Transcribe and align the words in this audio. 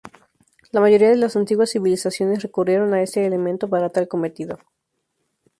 La 0.71 0.81
mayoría 0.81 1.09
de 1.11 1.15
las 1.15 1.35
antiguas 1.35 1.69
civilizaciones 1.73 2.41
recurrieron 2.41 2.91
a 2.95 3.03
este 3.03 3.23
elemento 3.23 3.69
para 3.69 3.91
tal 3.91 4.07
cometido. 4.07 4.57